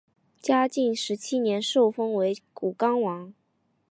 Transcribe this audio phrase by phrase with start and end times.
[0.41, 3.35] 嘉靖十七年受封为武冈王。